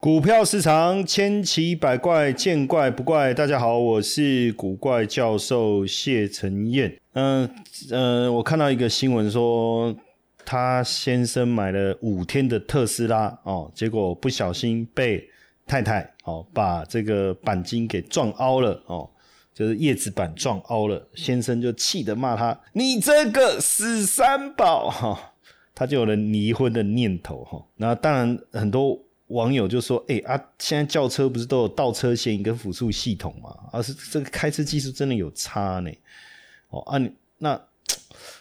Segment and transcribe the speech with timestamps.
[0.00, 3.34] 股票市场千奇百怪，见怪不怪。
[3.34, 6.98] 大家好，我是古怪教授谢承彦。
[7.12, 7.46] 嗯
[7.90, 9.94] 呃，我看到一个新闻说，
[10.42, 15.22] 他先生买了五天的特斯拉哦，结果不小心被
[15.66, 19.06] 太太哦把这个钣金给撞凹了哦，
[19.52, 25.34] 就是叶子板撞凹了，先生就气得骂他：“你这个死三宝！”哈，
[25.74, 27.62] 他就有了离婚的念头哈。
[27.76, 28.98] 那当然很多。
[29.30, 33.56] 网友就说：“哎啊，现在轿车不是都有倒车线跟辅助系统吗？
[33.72, 35.90] 而是这个开车技术真的有差呢？
[36.70, 37.00] 哦啊，
[37.38, 37.60] 那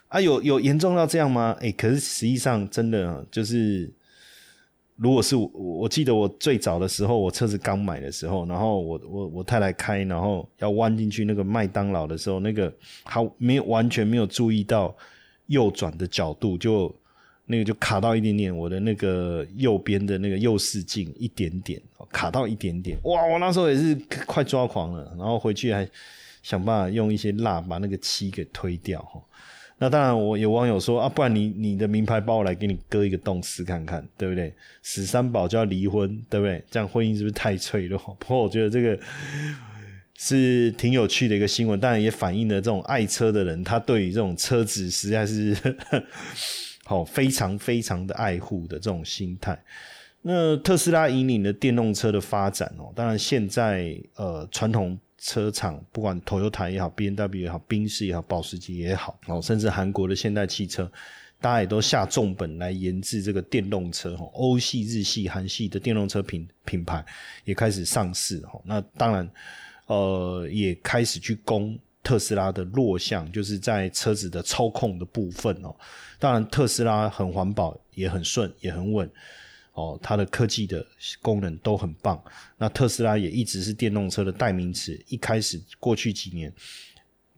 [0.07, 1.55] 啊有有严重到这样吗？
[1.61, 3.91] 哎，可是实际上真的就是，
[4.95, 12.73] 如果是我，我记得我最早的时候，我车子刚买的时候，然后我我我太太开，然后要弯进去那个麦当劳的时候，那个
[13.05, 14.95] 他没有完全没有注意到
[15.45, 16.93] 右转的角度就。”
[17.51, 23.25] 那个就卡到一点点，我的那个右边的那个右视镜一点点，卡到一点点，哇！
[23.25, 23.97] 我那时候也是
[24.27, 25.89] 快抓狂了，然后回去还
[26.43, 29.19] 想办法用一些蜡把那个漆给推掉哈。
[29.79, 34.53] 那当然，我有网友说啊，不然你你的名牌包来给你割一个洞试看看，对不对？
[34.83, 36.63] 死三宝就要离婚，对不对？
[36.69, 37.97] 这样婚姻是不是太脆弱？
[38.19, 38.99] 不过我觉得这个
[40.19, 45.57] 是挺有趣的一个新闻，当然也反映了这种爱车的人，他对于这种车子实在是。
[46.89, 49.55] 好，非常非常的爱护的这种心态。
[50.23, 52.91] 那特斯拉引领的电动车的发展哦。
[52.95, 60.91] 当然，现在呃，传统车厂不管 Toyota 也好，B N W 也好，宾士也好，保时捷也好，哦，甚至韩国的现代汽车，
[61.39, 64.17] 大家也都下重本来研制这个电动车。
[64.17, 67.05] 哈，欧系、日系、韩系的电动车品品牌
[67.45, 68.39] 也开始上市。
[68.47, 69.29] 哈，那当然，
[69.85, 71.77] 呃，也开始去攻
[72.09, 75.75] 特斯拉的弱项，就是在车子的操控的部分哦。
[76.17, 79.07] 当然，特斯拉很环保，也很顺，也很稳，
[79.73, 80.83] 哦，它的科技的
[81.21, 82.19] 功能都很棒。
[82.57, 86.51] 那特斯拉也一直是电动车的代名词，一开始过去几年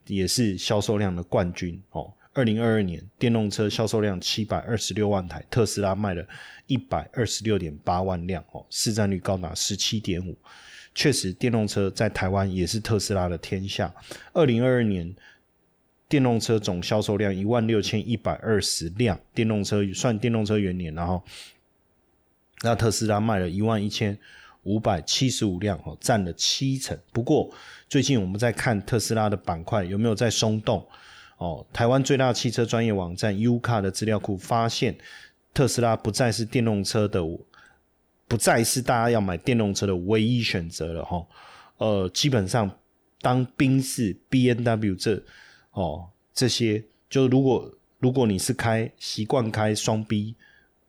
[0.08, 2.10] 也是销售量的冠军哦。
[2.32, 6.26] 二零二二年电动车销售量七百二十六万台，特斯拉卖了
[6.68, 10.38] 一百二十六点八万辆哦，市占率高达十七点五。
[10.94, 13.94] 确实，电动车在台湾也是特斯拉的天下。
[14.34, 15.16] 二零二二年。
[16.10, 21.24] 电动车总销售量一万六千一百二十辆，电动车算电动车元年，然后
[22.64, 24.18] 那特斯拉卖了一万一千
[24.64, 27.00] 五百七十五辆，哦，占了七成。
[27.14, 27.50] 不过
[27.88, 30.86] 最近我们在看特斯拉的板块有没有在松动？
[31.38, 34.98] 哦，台湾最大汽车专业网站 UCA 的资料库发现，
[35.54, 37.22] 特斯拉不再是电动车的，
[38.32, 41.22] 不再是大家要买电动车的唯一选择了，哈。
[41.80, 42.72] 呃，基本上
[43.20, 45.22] 当宾士、B N W 这
[45.72, 47.70] 哦，这些就如果
[48.00, 50.34] 如果你是开习惯开双 B，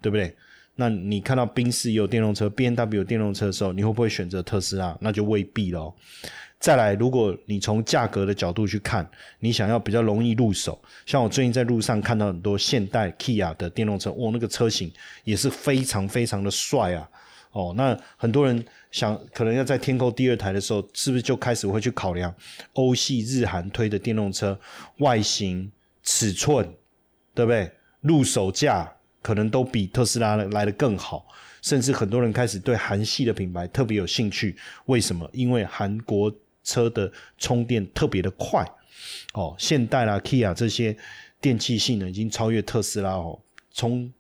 [0.01, 0.37] 对不对？
[0.77, 4.97] 那你看到宾士有电动车，B N W 有电动车的时候，你会不会选择特斯拉？
[5.01, 5.97] 那就未必咯。
[6.63, 9.05] 再来，如果你从价格的角度去看，
[9.41, 14.89] 你想要比较容易入手，像我最近在路上看到很多现代 Kia 的电动车，哇，那个车型
[15.25, 17.11] 也是非常非常的帅啊。
[17.51, 22.33] 哦，那很多人想可能要在天购第二台的时候，是不是就开始会去考量
[22.75, 24.57] 欧系、日韩推的电动车
[24.99, 25.69] 外形、
[26.05, 26.65] 尺寸，
[27.35, 27.69] 对不对？
[28.03, 28.89] 入手价
[29.21, 31.27] 可能都比特斯拉来的更好，
[31.61, 34.57] 甚至很多人开始对韩系的品牌特别有兴趣。
[34.87, 35.29] 为什么？
[35.33, 36.33] 因为韩国
[36.65, 38.65] 车的充电特别的快。
[39.35, 40.97] 哦，现代啦、Kia 这些
[41.41, 43.41] 电器性能已经超越特斯拉哦，
[43.73, 44.13] 充。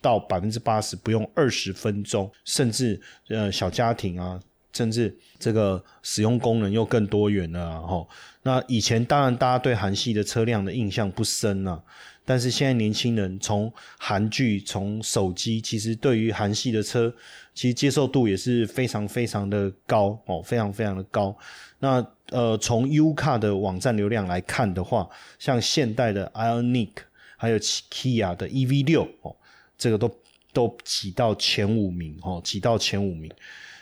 [0.00, 4.40] 到百分之八十不用二十分钟，甚至呃小家庭啊，
[4.72, 8.04] 甚至这个使用功能又更多元了哈。
[8.42, 11.80] 那以前当然大家对韩系的车辆的印象不深啊，
[12.24, 17.12] 但是现在年轻人从韩剧、从手机，其实对于韩系的车，
[17.54, 21.36] 其实接受度也是非常非常的高哦，非常非常的高。
[21.80, 26.90] 那呃从 U Car 的网站流量来看的话，像现代的 Ioniq，
[27.36, 29.34] 还有 Kia 的 EV 六哦。
[29.76, 30.08] 这个都
[30.52, 33.28] 都挤到前五名哦，挤到前五名。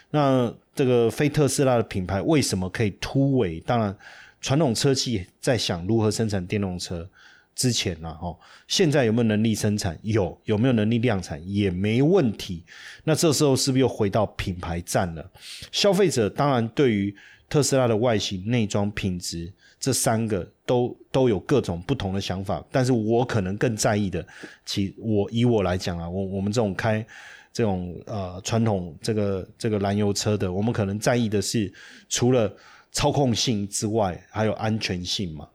[0.09, 3.59] 那这个非特斯拉的品牌为什么可以突围？
[3.59, 3.95] 当然，
[4.41, 7.07] 传统车企在想如何生产电动车
[7.55, 8.37] 之前呢，哦，
[8.67, 9.97] 现在有没有能力生产？
[10.03, 11.41] 有，有没有能力量产？
[11.47, 12.63] 也没问题。
[13.03, 15.31] 那这时候是不是又回到品牌战了？
[15.71, 17.15] 消费者当然对于
[17.49, 19.51] 特斯拉的外形、内装、品质。
[19.79, 24.23] 这三个都都有各种不同的想法，但是我可能更在意的，
[24.63, 27.03] 其我以我来讲啊，我我们这种开
[27.51, 31.73] 这种呃传统这个这个燃油车的，我们可能在意的是
[32.09, 32.55] 除了
[32.91, 35.49] 操控性之外，还有安全性嘛，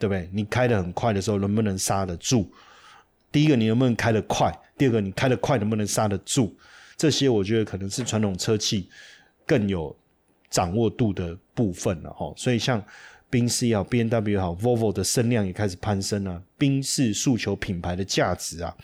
[0.00, 0.28] 对不对？
[0.32, 2.50] 你开的很快的时候，能不能刹得住？
[3.30, 4.52] 第一个，你能不能开得快？
[4.76, 6.52] 第二个，你开得快能不能刹得住？
[6.96, 8.88] 这些我觉得可能是传统车企
[9.46, 9.94] 更有
[10.48, 12.32] 掌握度的部分了哈。
[12.36, 12.82] 所以像
[13.28, 16.42] 宾士也好，B N W 也好，Volvo 的声量也开始攀升啊。
[16.58, 18.76] 宾士诉求品牌的价值啊，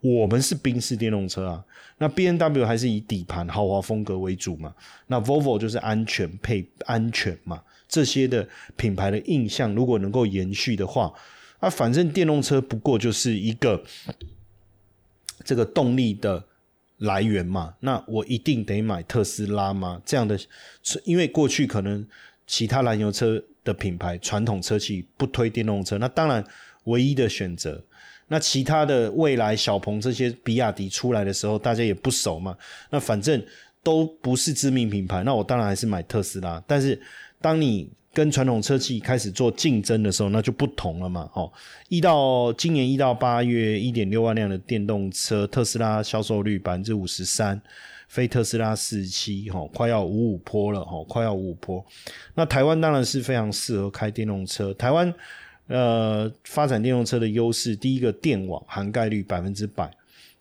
[0.00, 1.64] 我们是宾士电动车啊，
[1.98, 4.72] 那 B N W 还是以底盘豪华风格为主嘛，
[5.06, 7.60] 那 Volvo 就是安全配安全嘛，
[7.90, 11.12] 这些的品牌的印象如果能够延续的话，
[11.58, 13.82] 啊，反正电动车不过就是一个
[15.44, 16.42] 这个动力的
[16.98, 20.00] 来源嘛，那我一定得买特斯拉吗？
[20.06, 20.38] 这样的，
[21.04, 22.06] 因为过去可能
[22.46, 26.44] 其他燃油车的品牌传统车企不推电动车，那当然
[26.84, 27.82] 唯一的选择。
[28.28, 32.56] 那其他的未来小鹏这些比亚迪出来的时候，大家也不熟嘛。
[32.90, 33.44] 那反正
[33.82, 36.62] 都不是知名品牌，那我当然还是买特斯拉。
[36.64, 37.00] 但是
[37.40, 41.30] 当你跟传统车企开始做竞争的时候，那就不同了嘛。
[41.34, 41.52] 哦，
[41.88, 47.60] 一到今年一到八月，一点六万辆的电动车，特斯拉销售率百分之五十三，
[48.08, 51.84] 非特斯拉四十七，哈，快要五五坡了，哈，快要五五坡。
[52.34, 55.12] 那台湾当然是非常适合开电动车，台湾。
[55.72, 59.88] 呃，发展电动车的优势，第一个电网涵盖率百分之百，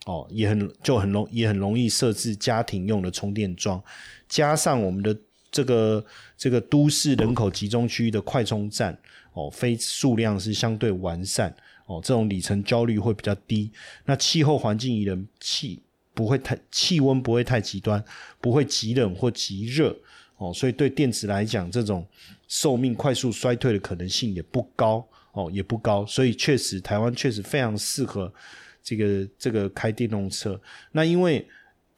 [0.07, 3.79] 哦，也很就很容也很容易设置家庭用的充电桩，
[4.27, 5.15] 加上我们的
[5.51, 6.05] 这个
[6.37, 8.97] 这个都市人口集中区域的快充站，
[9.33, 11.53] 哦，非数量是相对完善，
[11.85, 13.71] 哦，这种里程焦虑会比较低。
[14.05, 15.81] 那气候环境宜人，气
[16.13, 18.03] 不会太气温不会太极端，
[18.39, 19.95] 不会极冷或极热，
[20.37, 22.05] 哦，所以对电池来讲，这种
[22.47, 25.07] 寿命快速衰退的可能性也不高。
[25.31, 28.33] 哦，也不高，所以确实台湾确实非常适合
[28.81, 30.59] 这个这个开电动车。
[30.91, 31.47] 那因为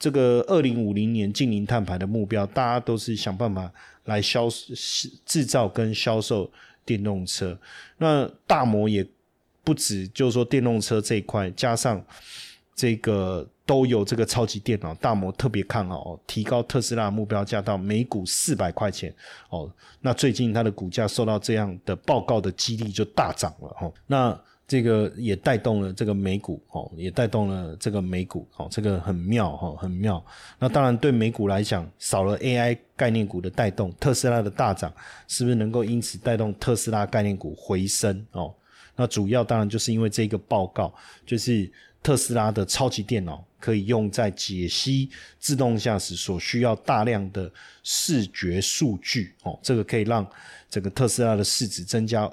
[0.01, 3.71] 这个二零五零年近零碳排的目标，大家都是想办法
[4.05, 4.49] 来销
[5.25, 6.51] 制造跟销售
[6.83, 7.57] 电动车。
[7.99, 9.07] 那大摩也
[9.63, 12.03] 不止，就是说电动车这一块，加上
[12.75, 13.47] 这个。
[13.63, 19.13] 都有这个超级电脑，大摩特别看好，提高特斯拉目标价到每股四百块钱
[19.49, 19.71] 哦。
[20.01, 23.93] 那最近它的股价受到这样的报告的激励，就大涨了哦。
[24.07, 24.37] 那
[24.71, 30.25] 这个也带动了这个美股哦，也带动了这个美股哦，这个很妙哈，很妙。
[30.57, 34.89] 那当然对美股来讲，少了 AI 概念股的带动，特斯拉的大涨
[35.27, 38.55] 是不是能够因此带动特斯拉概念股回升哦？
[38.95, 40.93] 那主要当然就是因为这个报告，
[41.25, 41.69] 就是
[42.01, 43.45] 特斯拉的超级电脑。
[43.59, 45.07] 可以用在解析
[45.37, 47.47] 自动驾驶所需要大量的
[47.83, 50.27] 视觉数据哦，这个可以让
[50.67, 52.27] 整个特斯拉的市值增加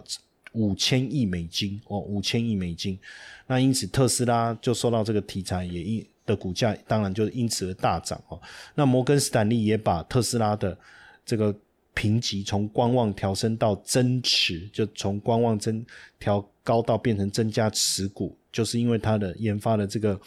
[0.53, 2.99] 五千亿美金哦，五千亿美金。
[3.47, 8.41] 那因此特斯拉就受到这个题材也因的股价当然就因此而大涨哦。
[8.75, 10.77] 那摩根斯坦利也把特斯拉的
[11.25, 11.55] 这个
[11.95, 15.85] 评级从观望调升到增持，就从观望增
[16.19, 20.21] 调高到变成增加持股，就是因为它的研发的这个。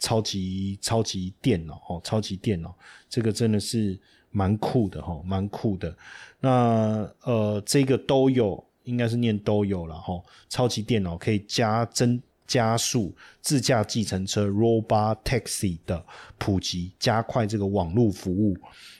[0.00, 2.76] 超级超级电脑哦，超级电脑，
[3.08, 3.98] 这个真的是
[4.30, 5.96] 蛮酷的哈，蛮酷的。
[6.40, 10.22] 那呃，这个都有，应该是念都有了哈。
[10.48, 16.04] 超级电脑可以加增加速自驾计程车 （robot taxi） 的
[16.38, 18.56] 普及，加快这个网络服务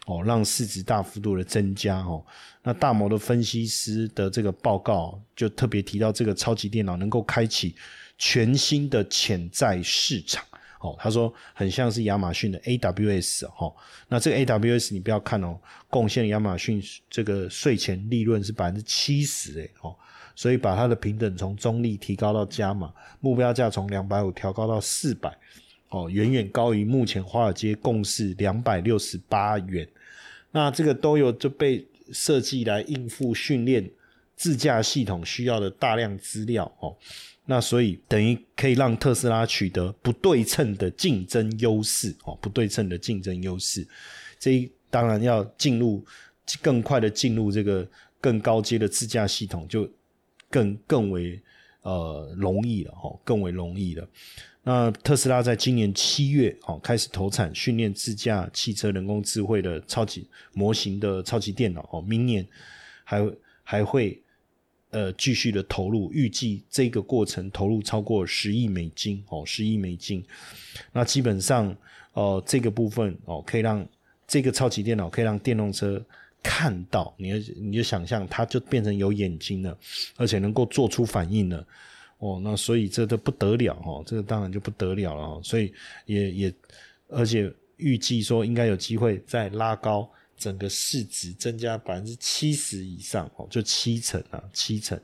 [0.06, 2.24] 哦，让市值大幅度的增加哦。
[2.62, 7.74] 那大摩的分析师的这个报告就特别提到，这个超级电脑能够开启
[8.16, 10.42] 全新的潜在市场。
[10.84, 13.74] 哦，他说很像是亚马逊的 AWS 哦，
[14.06, 19.96] 那这个 AWS 你不要看哦，贡献亚马逊这个税前利润是百分之七十诶哦，
[20.36, 25.34] 所以把它的平等从中立提高到加码，目标价从两百五调高到四百
[25.88, 29.88] 哦，远远高于目前华尔街共识两百六十八元。
[30.50, 33.90] 那这个都有就被设计来应付训练
[34.36, 36.96] 自驾系统需要的大量资料哦。
[37.46, 43.86] 那所以等于可以让特斯拉取得不对称的竞争优势哦，不对称的竞争优势，
[44.38, 46.02] 这当然要进入
[46.62, 47.86] 更快的进入这个
[48.18, 49.86] 更高阶的自驾系统，就
[50.48, 51.38] 更更为
[51.82, 54.08] 呃容易了哈，更为容易了。
[54.62, 62.46] 那特斯拉在今年七月哦开始投产训练自驾汽车人工智慧的超级模型的超级电脑哦，明年
[63.04, 63.22] 还
[63.62, 64.18] 还会。
[64.94, 70.24] 呃，继续的投入，预计这个过程投入超过十亿美金哦，十亿美金。
[70.92, 71.76] 那基本上，
[72.12, 73.84] 哦，这个部分哦，可以让
[74.24, 76.00] 这个超级电脑可以让电动车
[76.40, 79.76] 看到，你你就想象它就变成有眼睛了，
[80.16, 81.66] 而且能够做出反应了
[82.18, 82.40] 哦。
[82.44, 85.40] 那所以这都不得了哦，这个当然就不得了了哦。
[85.42, 85.74] 所以
[86.06, 86.54] 也也，
[87.08, 90.08] 而且预计说应该有机会再拉高。
[90.36, 94.98] 整个市值增加百分之七十以上哦，就七成啊，七成。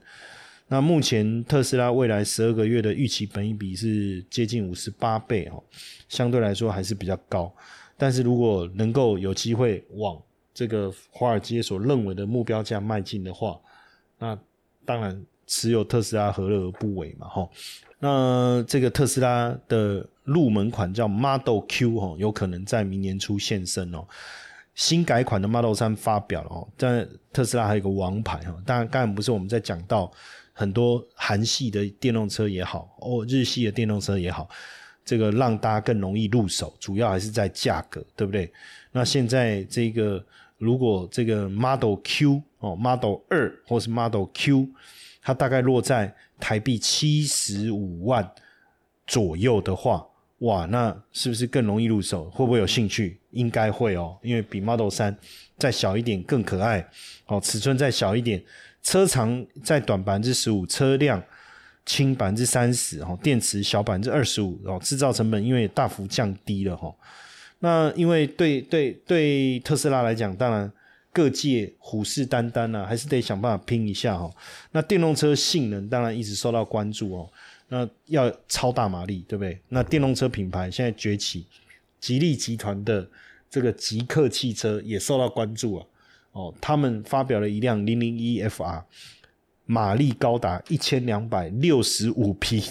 [0.68, 5.62] 那目前特斯拉未来十二个月的预期本益比是接近五十八倍哦，
[6.08, 7.52] 相对来说还是比较高。
[7.96, 10.16] 但是如果能够有机会往
[10.54, 13.60] 这个华尔街所认为的目标价迈进的话，
[14.18, 14.38] 那
[14.84, 17.26] 当然持有特斯拉何乐而不为嘛？
[17.28, 17.48] 哈，
[17.98, 24.06] 那这个特斯拉的入门款叫 Model Q 哈，有可能在明年初现身哦。
[24.74, 30.10] 新改款的 Model 三发表了哦，但特斯拉还有个王牌哈，当然刚才不是我们在讲到
[30.52, 34.48] 很多韩系的电动车也好，哦日系的电动车也好，
[35.04, 38.50] 这个让大家更容易入手，主要还是在价格，对不对？
[38.92, 40.24] 那现在这个
[40.56, 44.68] 如果这个 Model Q 哦 Model 二或是 Model Q，
[45.20, 48.30] 它大概落在台币七十五万
[49.06, 50.06] 左右的话。
[50.40, 52.24] 哇，那是不是更容易入手？
[52.30, 53.18] 会不会有兴趣？
[53.30, 55.16] 应该会哦，因为比 Model 三
[55.58, 56.86] 再小一点更可爱
[57.26, 58.42] 哦，尺寸再小一点，
[58.82, 61.22] 车长再短百分之十五，车辆
[61.84, 66.90] 轻百分之三十哦，电池小百分之二十五哦，制造成本因为大幅降低了哈。
[67.58, 70.72] 那因为对对对特斯拉来讲，当然
[71.12, 74.30] 各界虎视眈眈啊，还是得想办法拼一下哈。
[74.72, 77.30] 那电动车性能当然一直受到关注哦。
[77.72, 79.58] 那要超大马力，对不对？
[79.68, 81.46] 那电动车品牌现在崛起，
[82.00, 83.08] 吉利集团的
[83.48, 85.86] 这个极客汽车也受到关注啊。
[86.32, 88.82] 哦，他们发表了一辆零零一 FR，
[89.66, 92.62] 马力高达一千两百六十五匹，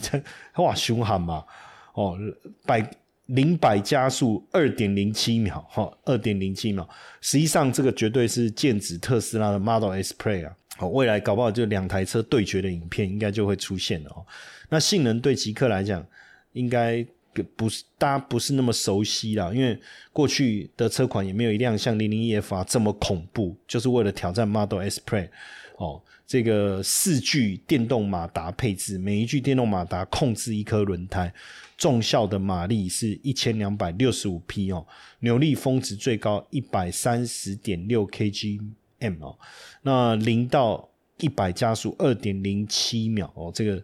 [0.58, 1.46] 哇，凶悍嘛！
[1.94, 2.18] 哦，
[2.66, 2.82] 百
[3.30, 6.88] 零百加速二点零七秒，哈，二点零七秒。
[7.22, 10.56] 实际上，这个绝对是剑指特斯拉的 Model S Play 啊。
[10.80, 14.26] 哦，未来搞不好就两台车对决的影片应该就会出现了哦。
[14.70, 16.06] 那性能对极客来讲，
[16.54, 17.06] 应该
[17.44, 19.80] 不是大家不是那么熟悉啦，因为
[20.12, 25.30] 过去的车款也没有一辆像零零一 F 啊这么恐怖，就是为了挑战 Model S Play
[25.78, 31.34] 哦，这个四具电动马达配置，每一具电动马达控制一颗轮胎，
[31.78, 34.86] 重效的马力是一千两百六十五匹哦，
[35.20, 39.38] 扭力峰值最高一百三十点六 kgm 哦，
[39.82, 43.84] 那零到一百加速二点零七秒哦，这个。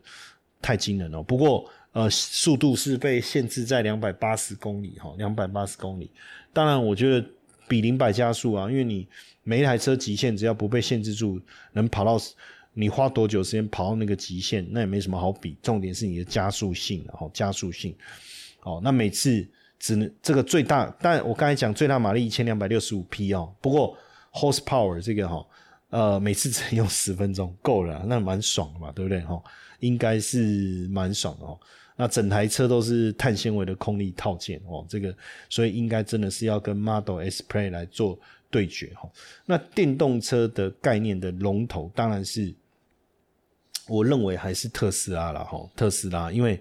[0.61, 6.11] 太惊人了，不过呃，速度是被限制在两百八十公里哈，两百八十公里。
[6.51, 7.25] 当然，我觉得
[7.69, 9.07] 比零百加速啊，因为你
[9.43, 11.39] 每一台车极限只要不被限制住，
[11.71, 12.21] 能跑到
[12.73, 15.55] 你花多久时间跑到那个极限，那也没什么好比。
[15.63, 17.95] 重点是你的加速性，然后加速性。
[18.63, 19.47] 哦，那每次
[19.79, 23.97] 只能这个最大，但我刚才讲最大马力一千两百六十五匹哦，不过
[24.33, 25.47] horsepower 这个哈，
[25.91, 29.41] 呃，每次只能用十分钟够了，那蛮爽的嘛，对不对哈？
[29.79, 31.57] 应该是蛮爽的哦。
[31.97, 35.15] 那整台车都是碳纤维的空力套件哦，这个
[35.49, 39.09] 所以应该真的是要跟 Model S Play 来做对决哈。
[39.45, 42.53] 那电动车的概念的龙头当然是，
[43.87, 45.69] 我认为还是特斯拉了哈。
[45.75, 46.59] 特斯拉，因为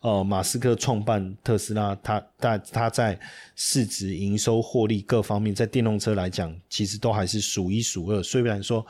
[0.00, 3.18] 呃，马斯克创办特斯拉，他他他在
[3.56, 8.22] 市值、营收、获利各方面，在电动车来讲，其实都还是数一数二。
[8.22, 8.86] 虽然说。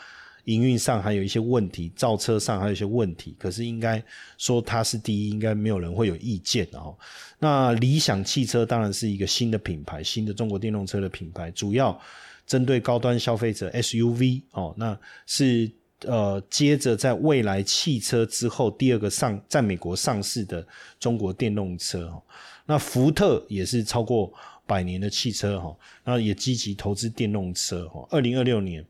[0.48, 4.02] 营运上还有一些问题，造车上还有一些问题，可是应该
[4.38, 6.96] 说它是第一，应该没有人会有意见哦。
[7.38, 12.00] 那理想汽车当然是一个新的品牌，新的中国电动车的品牌，主要
[12.46, 15.70] 针对高端消费者 SUV 哦，那是
[16.06, 20.66] 呃接着在未来汽车之后第二个上在美国上市的
[20.98, 22.22] 中国电动车哦。
[22.64, 24.32] 那福特也是超过
[24.66, 28.06] 百年的汽车哈，那也积极投资电动车哈。
[28.10, 28.82] 二零二六年。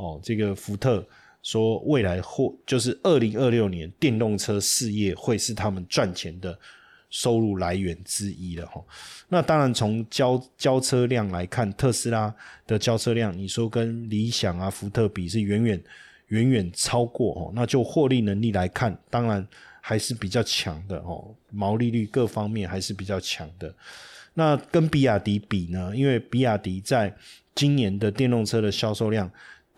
[0.00, 1.06] 哦，这个福特
[1.42, 6.58] 说未来或就是二零二六年电动车事业会是他们赚钱的
[7.10, 8.82] 收入来源之一了哈。
[9.28, 12.34] 那当然从交交车量来看，特斯拉
[12.66, 15.82] 的交车量，你说跟理想啊、福特比是远远
[16.28, 17.52] 远远超过哦。
[17.54, 19.46] 那就获利能力来看，当然
[19.80, 23.74] 还是比较强的哦，毛利率各方面还是比较强的。
[24.34, 25.92] 那跟比亚迪比呢？
[25.94, 27.14] 因为比亚迪在
[27.54, 29.30] 今年的电动车的销售量。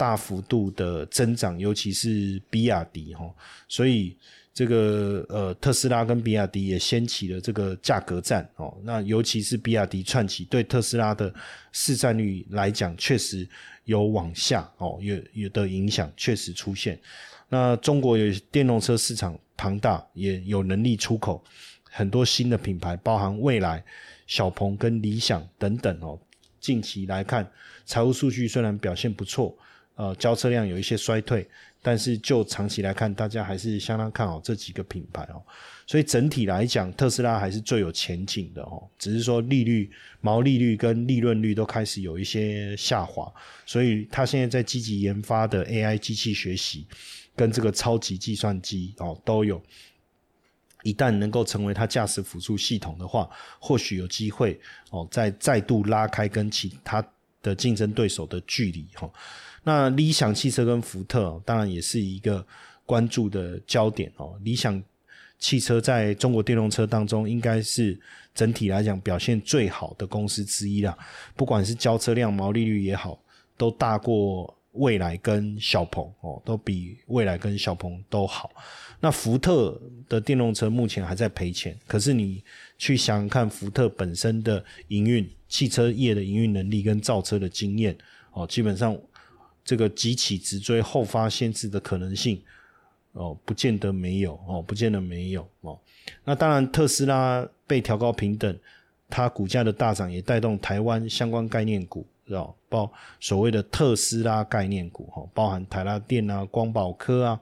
[0.02, 3.32] 大幅度的增长，尤其是比亚迪哈，
[3.68, 4.16] 所以
[4.52, 8.76] 这个呃特斯拉跟比亚迪也掀起了这个价格战哦。
[8.82, 11.32] 那尤其是比亚迪串起，对特斯拉的
[11.70, 13.48] 市占率来讲，确实
[13.84, 16.98] 有往下哦，有有的影响确实出现。
[17.48, 21.40] 那中国有电动车市场庞大，也有能力出口
[21.88, 23.80] 很多新的品牌，包含未来、
[24.26, 26.18] 小鹏跟理想等等哦。
[26.58, 27.48] 近期来看，
[27.84, 29.56] 财务数据虽然表现不错。
[29.94, 31.46] 呃，交车量有一些衰退，
[31.82, 35.42] 但是就长期来看，大家还是相当看好这几个品牌哦。
[35.86, 38.88] 所以整体来讲，特斯拉还是最有前景的哦。
[38.98, 43.30] 只是说利率、毛利率跟利润率都开始有一些下滑，
[43.66, 46.86] 所以他现在在积极研发的 AI 机器学习
[47.36, 49.62] 跟这个超级计算机哦，都有
[50.82, 53.28] 一旦能够成为它驾驶辅助系统的话，
[53.60, 54.58] 或许有机会
[54.90, 57.04] 哦，再再度拉开跟其他
[57.42, 59.10] 的竞争对手的距离哈。
[59.64, 62.44] 那理想汽车跟福特当然也是一个
[62.84, 64.38] 关注的焦点哦。
[64.42, 64.82] 理想
[65.38, 67.98] 汽车在中国电动车当中，应该是
[68.34, 70.96] 整体来讲表现最好的公司之一啦。
[71.36, 73.20] 不管是交车量、毛利率也好，
[73.56, 78.50] 都大过蔚来跟小鹏哦，都比蔚来跟小鹏都好。
[79.00, 82.42] 那福特的电动车目前还在赔钱，可是你
[82.78, 87.96] 去想看，福特本身的营运、汽车业的营运能力跟造车的经验
[88.32, 88.96] 哦，基本上。
[89.64, 92.42] 这个急起直追后发先至的可能性
[93.12, 95.78] 哦，不见得没有哦，不见得没有哦。
[96.24, 98.58] 那当然，特斯拉被调高平等，
[99.08, 107.40] 它股价的大涨也带动台湾相关概念股，知道包所谓的特斯拉概念股哈，包含台拉电啊、光宝科啊、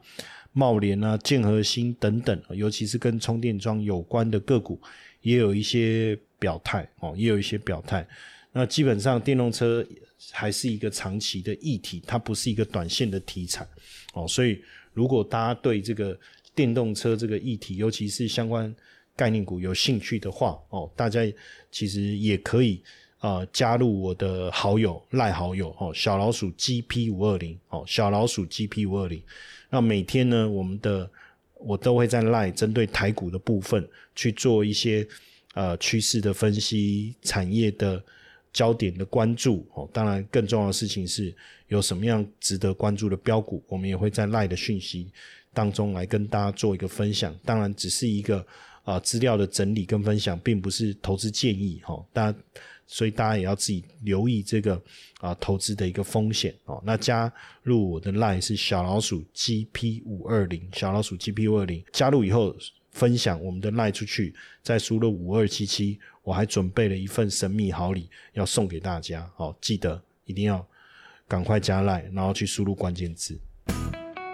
[0.52, 4.78] 茂联啊、建和兴等等，尤其是跟充电桩有关的个股，
[5.22, 8.04] 也有一些表态哦，也有一些表态。
[8.50, 9.86] 那基本上电动车。
[10.32, 13.66] 还是一个长期的议题，它不是一个短线的题材
[14.12, 14.28] 哦。
[14.28, 16.16] 所以，如果大家对这个
[16.54, 18.72] 电动车这个议题，尤其是相关
[19.16, 21.20] 概念股有兴趣的话哦，大家
[21.72, 22.82] 其实也可以
[23.18, 29.22] 啊加入我的好友赖好友哦，小老鼠 GP 五二零哦，小老鼠 GP 五二零。
[29.70, 31.10] 那每天呢，我们的
[31.54, 35.08] 我都会在赖针对台股的部分去做一些
[35.54, 38.02] 呃趋势的分析，产业的。
[38.52, 41.32] 焦点的关注哦，当然更重要的事情是
[41.68, 45.08] 有什么样值得关注的标股，我们也会在赖的讯息
[45.54, 47.32] 当中来跟大家做一个分享。
[47.44, 48.44] 当然，只是一个
[48.82, 52.04] 啊资料的整理跟分享，并不是投资建议哈。
[52.12, 52.38] 大家
[52.88, 54.82] 所以大家也要自己留意这个
[55.20, 56.82] 啊投资的一个风险哦。
[56.84, 62.52] 那加入我的赖是小老鼠 GP 五二零，小老鼠 GP 五二零加入以后。
[62.90, 70.66] 分享我们的赖出去，再输入五二七七，我还准备了一份神秘好礼要送给大家，好，记得一定要
[71.28, 73.38] 赶快加赖，然后去输入关键字。